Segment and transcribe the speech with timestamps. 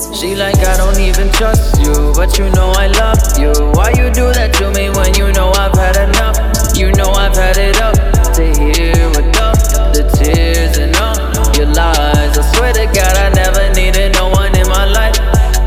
[0.00, 3.52] She like I don't even trust you, but you know I love you.
[3.76, 6.40] Why you do that to me when you know I've had enough?
[6.72, 7.94] You know I've had it up
[8.32, 9.52] to here with all
[9.92, 11.20] the tears and all
[11.52, 12.32] your lies.
[12.32, 15.20] I swear to God, I never needed no one in my life.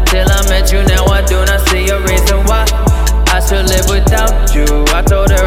[0.09, 2.65] Till I met you, now I do not see a reason why.
[3.29, 4.65] I should live without you.
[4.89, 5.42] I told her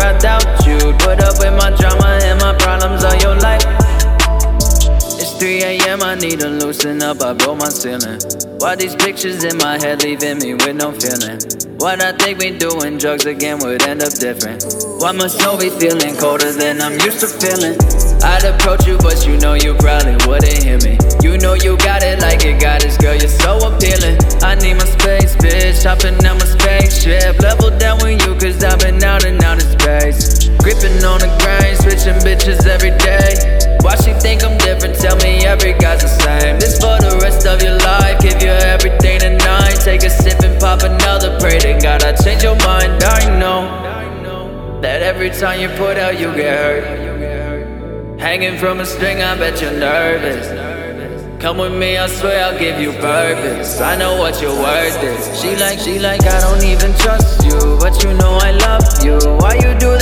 [5.39, 6.03] 3 a.m.
[6.03, 7.21] I need to loosen up.
[7.21, 8.19] I broke my ceiling.
[8.59, 11.37] Why these pictures in my head leaving me with no feeling?
[11.77, 14.65] Why'd I think me doing drugs again would end up different?
[14.97, 17.77] Why must snow be feeling colder than I'm used to feeling?
[18.25, 20.97] I'd approach you, but you know you probably wouldn't hear me.
[21.20, 24.17] You know you got it like it got this girl, you're so appealing.
[24.41, 25.84] I need my space, bitch.
[25.84, 27.39] Hopping out my spaceship.
[27.41, 30.48] Level down with you, cause I've been out and out of space.
[30.65, 33.66] Gripping on the grind, switching bitches every day.
[33.87, 34.97] Why she think I'm different?
[34.97, 36.59] Tell me every guy's the same.
[36.59, 38.20] This for the rest of your life.
[38.20, 39.78] Give you everything tonight.
[39.78, 41.39] Take a sip and pop another.
[41.39, 43.05] Pray to God I change your mind.
[43.05, 48.19] I know that every time you put out, you get hurt.
[48.19, 50.48] Hanging from a string, I bet you're nervous.
[51.41, 53.81] Come with me, I swear I'll give you purpose.
[53.81, 55.41] I know what your worth is.
[55.41, 59.19] She like, she like, I don't even trust you, but you know I love you.
[59.39, 59.95] Why you do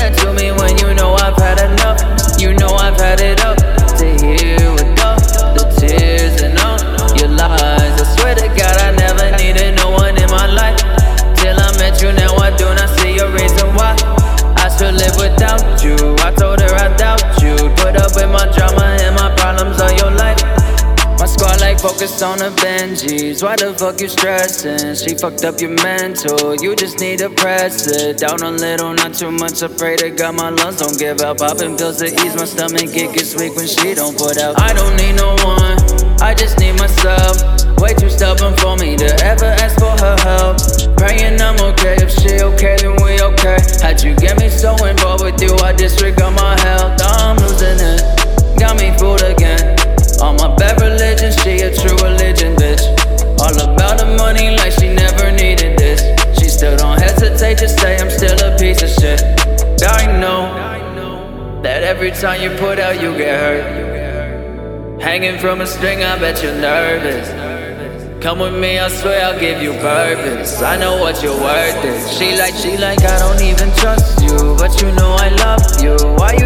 [22.05, 23.43] focused on the Benjis.
[23.43, 24.95] Why the fuck you stressing?
[24.95, 26.55] She fucked up your mental.
[26.55, 29.63] You just need to press it down a little, not too much.
[29.63, 31.39] I pray to God my lungs don't give out.
[31.39, 32.93] Popping pills to ease my stomach.
[32.93, 34.61] It gets weak when she don't put out.
[34.61, 35.81] I don't need no one.
[36.21, 37.41] I just need myself.
[37.81, 40.61] Way too stubborn for me to ever ask for her help.
[41.01, 41.97] Praying I'm okay.
[42.05, 43.57] If she okay, then we okay.
[43.81, 45.57] How'd you get me so involved with you?
[45.65, 46.84] I disregard my health.
[61.95, 65.01] Every time you put out, you get hurt.
[65.01, 67.29] Hanging from a string, I bet you're nervous.
[68.21, 70.61] Come with me, I swear I'll give you purpose.
[70.61, 71.85] I know what you're worth.
[71.85, 72.19] Is.
[72.19, 75.95] She like, she like, I don't even trust you, but you know I love you.
[76.19, 76.44] Why you?